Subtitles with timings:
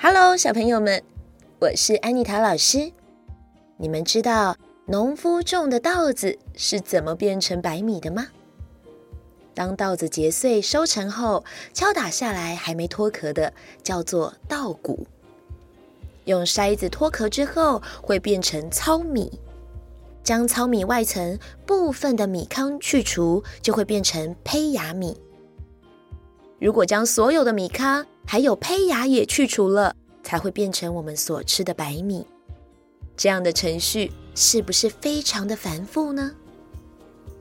[0.00, 1.02] Hello，小朋友们，
[1.58, 2.92] 我是安妮塔老师。
[3.78, 8.28] 你们知道农夫种的稻子是怎么变成白米的吗？
[9.54, 15.04] 当稻子结穗收成后，敲打下来还没脱壳的，叫做稻谷。
[16.26, 19.40] 用筛子脱壳之后，会变成糙米。
[20.22, 21.36] 将糙米外层
[21.66, 25.20] 部分的米糠去除，就会变成胚芽米。
[26.60, 32.26] 如果将所有的米糠还有胚芽也去除了，才会变成我们所吃的白米。
[33.16, 36.32] 这样的程序是不是非常的繁复呢？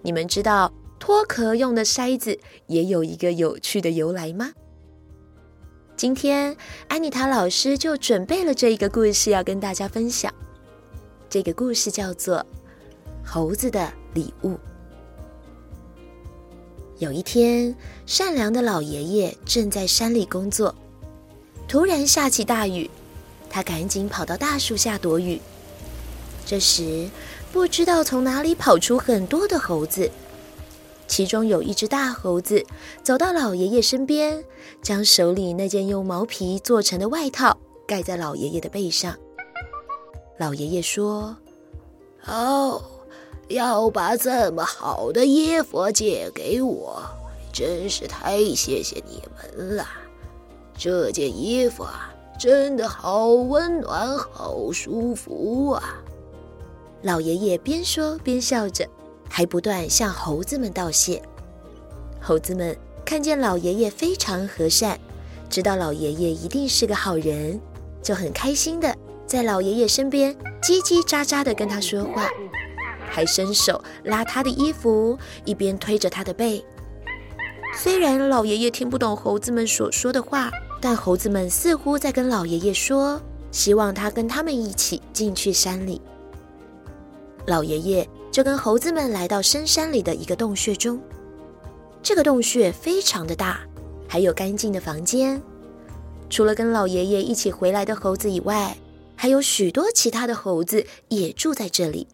[0.00, 4.52] 你们知道脱壳用的筛子也有一个有趣的由来吗？
[5.98, 6.56] 今天
[6.88, 10.32] 安妮塔老师就准备了这一个故事要跟大家分享。
[11.28, 12.44] 这个故事叫做。
[13.22, 14.56] 猴子的礼物。
[16.98, 17.76] 有一天，
[18.06, 20.74] 善良的老爷爷正在山里工作，
[21.70, 22.90] 突然下起大雨，
[23.48, 25.40] 他赶紧跑到大树下躲雨。
[26.44, 27.08] 这时，
[27.52, 30.10] 不知道从哪里跑出很多的猴子，
[31.06, 32.66] 其中有一只大猴子
[33.04, 34.42] 走到老爷爷身边，
[34.82, 39.16] 将手里那件用毛皮做成的外套盖在老爷爷的背上。
[40.38, 41.36] 老爷爷说
[42.26, 42.82] ：“哦。”
[43.46, 47.00] 要把这么好的衣服借给我，
[47.52, 49.86] 真是太谢谢你们了。
[50.80, 56.02] 这件衣服啊，真的好温暖，好舒服啊！
[57.02, 58.88] 老爷爷边说边笑着，
[59.28, 61.20] 还不断向猴子们道谢。
[62.18, 64.98] 猴子们看见老爷爷非常和善，
[65.50, 67.60] 知道老爷爷一定是个好人，
[68.02, 72.26] 就很开心的在老爷爷身边叽叽喳喳的跟他说话。
[73.10, 76.64] 还伸手拉他的衣服，一边推着他的背。
[77.76, 80.50] 虽然老爷爷听不懂猴子们所说的话，
[80.80, 83.20] 但猴子们似乎在跟老爷爷说，
[83.52, 86.00] 希望他跟他们一起进去山里。
[87.46, 91.00] 老爷爷就跟猴子们来到深山里的一个洞穴中。
[92.02, 93.60] 这个洞穴非常的大，
[94.08, 95.40] 还有干净的房间。
[96.30, 98.76] 除了跟老爷爷一起回来的猴子以外，
[99.16, 102.06] 还有许多其他的猴子也住在这里。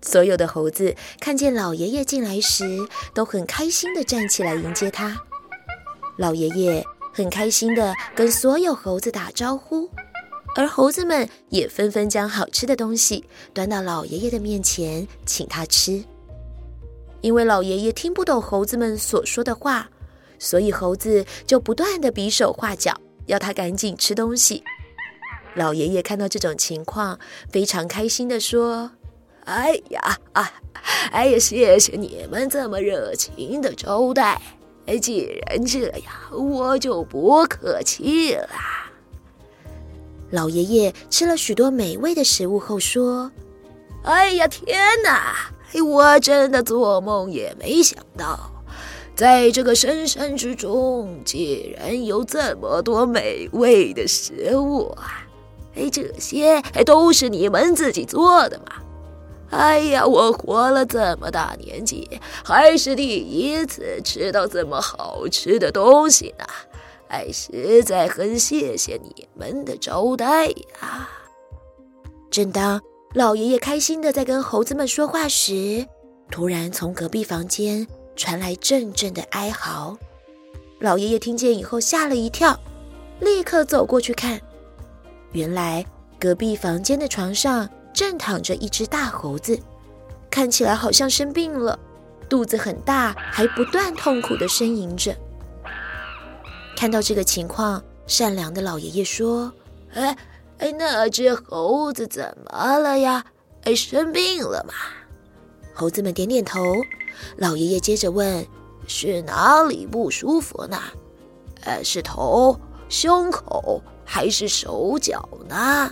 [0.00, 5.16] 所有的猴子看见老爷爷进来时，都很开心地站起来迎接他。
[6.16, 6.84] 老爷爷
[7.18, 9.90] 很开心地跟所有猴子打招呼，
[10.54, 16.04] 而猴子们也纷纷将好吃的东西端到老爷爷的面前，请他吃。
[17.20, 19.90] 因为老爷爷听不懂猴子们所说的话，
[20.38, 22.96] 所以猴子就不断地比手画脚，
[23.26, 24.62] 要他赶紧吃东西。
[25.56, 27.18] 老爷爷看到这种情况，
[27.50, 28.92] 非常开心地说。
[29.44, 30.52] 哎呀啊！
[31.10, 34.40] 哎呀，谢谢你们这么热情的招待。
[34.88, 38.48] 哎，既然这样，我就不客气了。
[40.30, 43.30] 老爷爷吃了许多美味的食物后说
[44.02, 45.34] ：“哎呀，天哪！
[45.84, 48.50] 我真的做梦也没想到，
[49.14, 55.28] 在这个深山之中，竟然有这么多美味的食物啊！
[55.76, 58.64] 哎，这些都是你们自己做的吗？”
[59.50, 66.44] 哎呀，我活了这么大年纪，还是第一次吃到这么好吃的东西呢！
[67.08, 71.08] 哎，实在很谢谢你们的招待呀！
[72.30, 72.78] 正当
[73.14, 75.86] 老爷爷开心地在跟猴子们说话时，
[76.30, 79.96] 突然从隔壁房间传来阵阵的哀嚎。
[80.78, 82.60] 老爷爷听见以后吓了一跳，
[83.20, 84.38] 立刻走过去看，
[85.32, 85.84] 原来
[86.20, 87.66] 隔壁房间的床上。
[87.98, 89.58] 正躺着一只大猴子，
[90.30, 91.76] 看起来好像生病了，
[92.28, 95.12] 肚子很大，还不断痛苦地呻吟着。
[96.76, 99.52] 看到这个情况，善良的老爷爷说
[99.94, 100.16] ：“哎
[100.58, 103.24] 哎，那只猴子怎么了呀？
[103.64, 104.74] 哎，生病了吗？”
[105.74, 106.60] 猴子们点点头。
[107.36, 108.46] 老爷爷接着问
[108.86, 110.80] ：“是哪里不舒服呢？
[111.64, 115.90] 呃，是头、胸口还是手脚呢？”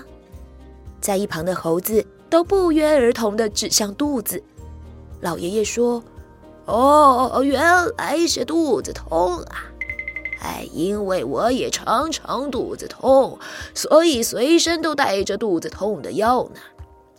[1.06, 4.42] 在一旁的猴子都不约而同地指向肚子。
[5.20, 6.02] 老爷爷说
[6.66, 7.62] ：“哦，原
[7.96, 9.70] 来是肚子痛啊！
[10.42, 13.38] 哎，因为我也常常肚子痛，
[13.72, 16.60] 所以随身都带着肚子痛的药呢。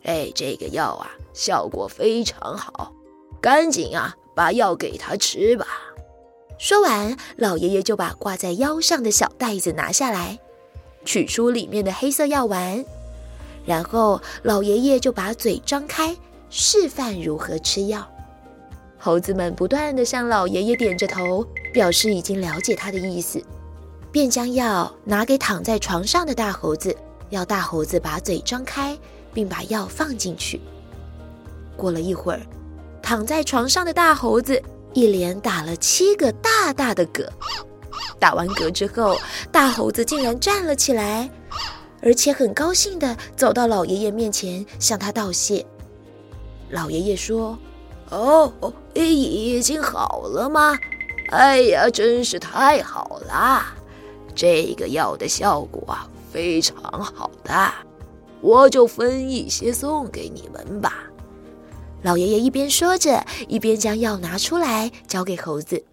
[0.03, 2.91] 哎，这个药啊，效果非常好，
[3.39, 5.65] 赶紧啊，把药给他吃吧。”
[6.59, 10.39] 说完，老爷爷就把挂在腰上的小袋子拿下来，
[11.05, 12.83] 取出里面的黑色药丸。
[13.67, 16.15] 然后老爷爷就把嘴张开，
[16.49, 18.07] 示范如何吃药。
[18.97, 23.43] 猴子们不断地向老爷爷点着头，表示已经了解他的意思，
[24.09, 26.95] 便将药拿给躺在床上的大猴子，
[27.29, 28.97] 要大猴子把嘴张开，
[29.33, 30.61] 并把药放进去。
[31.75, 32.39] 过了一会儿，
[33.01, 37.27] 躺在床上的大猴子一连打了七个大大的嗝。
[38.17, 39.17] 打完嗝之后，
[39.51, 41.29] 大猴子竟然站了起来，
[42.01, 45.65] 而且很高兴地走到老爷爷面前，向他道谢。
[46.69, 47.57] 老爷爷说
[48.11, 48.51] ：“哦，
[48.93, 50.77] 已经好了吗？
[51.29, 53.65] 哎呀，真是太好了！
[54.35, 57.73] 这个药的效果啊，非常好的，
[58.41, 61.03] 我就分一些送给你们吧。”
[62.03, 65.83] 老爷爷一边说着，一边将药拿出来交给猴子。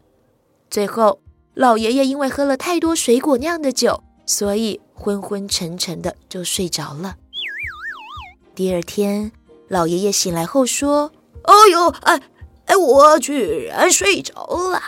[0.71, 1.21] 最后，
[1.55, 7.17] 老爷爷因为喝了太多水果酿的酒，所以昏昏沉沉的就睡着了。
[8.55, 9.33] 第二天，
[9.69, 11.13] 老爷爷醒来后说
[11.43, 12.23] ：“哎呦，哎
[12.67, 14.81] 哎，我居然睡着了！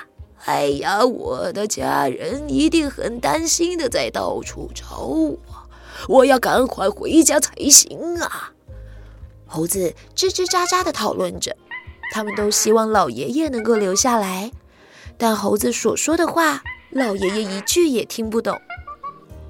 [0.45, 5.39] 哎呀，我的家人一定很担心的，在到处找我，
[6.09, 8.53] 我要赶快回家才行啊！”
[9.49, 11.57] 猴子吱吱喳喳的讨论着，
[12.13, 14.51] 他们都希望老爷爷能够留下来。
[15.19, 18.61] 但猴子所说的话，老爷爷一句也听不懂。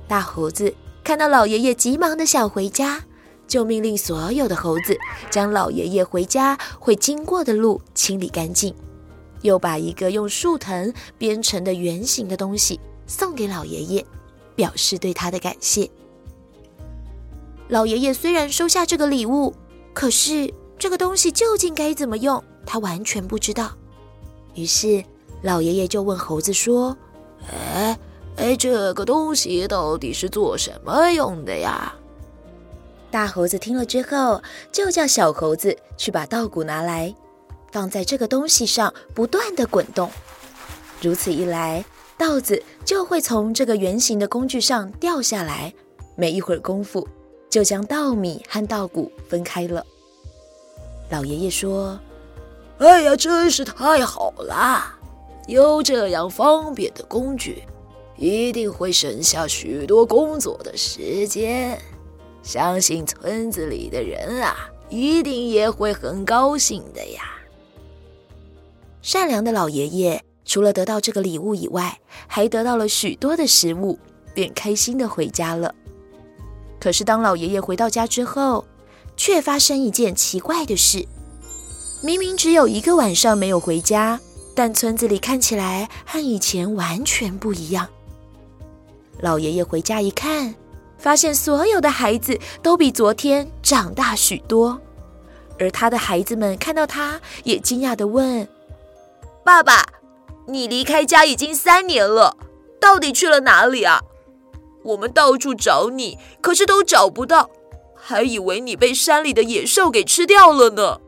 [0.08, 0.72] 大猴子
[1.02, 3.02] 看到老爷爷急忙的想回家，
[3.46, 4.96] 就命令所有的猴子
[5.30, 8.74] 将老爷爷回家会经过的路清理干净，
[9.42, 14.06] 又把一个用树藤编成的圆形的东西送给老爷爷，
[14.54, 15.90] 表示对他的感谢。
[17.68, 19.54] 老爷爷虽然收下这个礼物，
[19.92, 23.72] 可是这个东西究竟该怎么用，他完全不知道。
[24.54, 25.04] 于是。
[25.42, 26.96] 老爷爷就问猴子说
[27.52, 27.96] ：“哎
[28.36, 31.94] 哎，这个东西到底是做什么用的呀？”
[33.10, 37.14] 大猴子听了之后，就叫小猴子去把稻谷拿来，
[37.72, 40.10] 放在这个东西上，不断的滚动。
[41.00, 41.84] 如此一来，
[42.18, 45.72] 稻子就会从这个圆形的工具上掉下来。
[46.14, 47.06] 没一会儿功夫，
[47.48, 49.84] 就将稻米和稻谷分开了。
[51.10, 51.98] 老爷爷说
[52.78, 54.94] ：“哎呀，真是太好了！”
[55.46, 57.62] 有这样方便的工具，
[58.16, 61.78] 一定会省下许多工作的时间。
[62.42, 67.22] 相信村子里的人啊，一定也会很高兴的呀。
[69.02, 73.98] 善良的老爷爷除了得到这个礼物以外，还得到了许多的食物，
[74.32, 75.74] 便开心的回家了。
[76.78, 78.64] 可是当老爷爷回到家之后，
[79.16, 81.06] 却发生一件奇怪的事：
[82.02, 84.20] 明明只有一个晚上没有回家。
[84.54, 87.86] 但村子里看起来和以前完全不一样。
[89.20, 90.54] 老爷爷回家一看，
[90.98, 94.80] 发现所有的孩子都比昨天长大许多，
[95.58, 98.46] 而他的孩子们看到他，也惊讶地问
[99.44, 99.84] ：“爸爸，
[100.46, 102.36] 你离开家已经三年了，
[102.80, 104.02] 到底去了哪里啊？
[104.84, 107.50] 我们到处找你，可是都找不到，
[107.94, 111.00] 还以为你被山里的野兽给吃掉了呢。”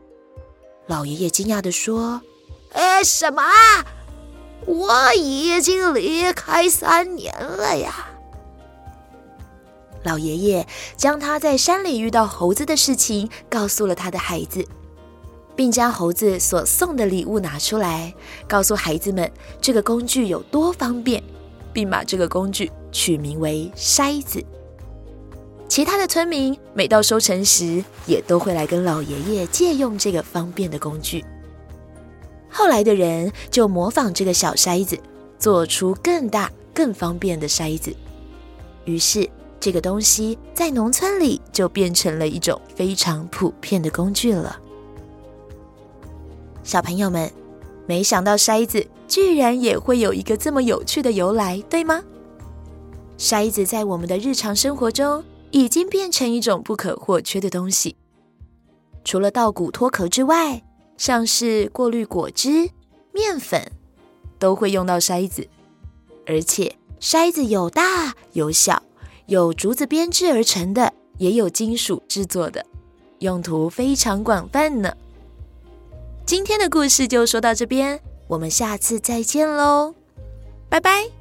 [0.87, 2.21] 老爷爷惊讶地说。
[2.73, 3.41] 哎，什么？
[4.69, 8.05] 我已经离开三年了呀！
[10.03, 14.63] 老爷爷将他在山里遇到猴子的事情告诉了他的孩子，
[15.55, 18.13] 并将猴子所送的礼物拿出来，
[18.47, 21.23] 告诉孩子们这个工具有多方便，
[21.73, 24.39] 并把这个工具取名为筛子。
[25.67, 31.25] 其他的村民每到收成时，也都会来跟老爷爷借用这个方便的工具。
[32.49, 34.99] 后来的人就模仿这个小筛子，
[35.37, 37.95] 做出更大、更方便的筛子。
[38.85, 39.29] 于是，
[39.59, 44.59] 这个东西在农村里就变成了一种非常普遍的工具了。
[46.63, 47.31] 小朋友们，
[47.85, 52.03] 没想到筛子居然也会有一个这么有趣的由来，对吗？
[53.17, 57.95] 筛子在我们的日常生活中已经变成一种不可或缺的东西。
[59.03, 60.63] 除了稻谷脱壳之外，
[60.99, 62.69] 像是过滤果汁、
[63.13, 63.71] 面粉，
[64.37, 65.47] 都会用到筛子，
[66.27, 68.83] 而且筛子有大有小，
[69.25, 72.65] 有竹子编织而成的，也有金属制作的，
[73.19, 74.93] 用途非常广泛呢。
[76.25, 79.95] 今天的故事就说到这边，我们下次再见喽，
[80.67, 81.18] 拜拜。